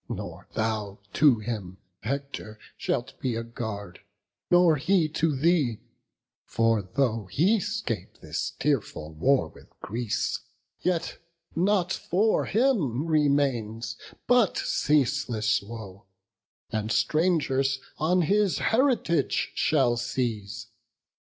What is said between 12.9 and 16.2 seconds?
remains but ceaseless woe,